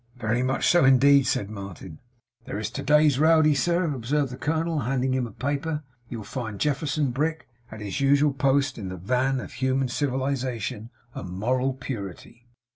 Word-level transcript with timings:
'Very 0.15 0.41
much 0.41 0.67
so, 0.67 0.83
indeed,' 0.83 1.27
said 1.27 1.51
Martin. 1.51 1.99
'There 2.45 2.57
is 2.57 2.71
to 2.71 2.81
day's 2.81 3.19
Rowdy, 3.19 3.53
sir,' 3.53 3.83
observed 3.93 4.31
the 4.31 4.35
colonel, 4.35 4.79
handing 4.79 5.13
him 5.13 5.27
a 5.27 5.31
paper. 5.31 5.83
'You'll 6.09 6.23
find 6.23 6.59
Jefferson 6.59 7.11
Brick 7.11 7.47
at 7.71 7.81
his 7.81 8.01
usual 8.01 8.33
post 8.33 8.79
in 8.79 8.89
the 8.89 8.97
van 8.97 9.39
of 9.39 9.53
human 9.53 9.89
civilization 9.89 10.89
and 11.13 11.29
moral 11.29 11.73
purity. 11.75 12.47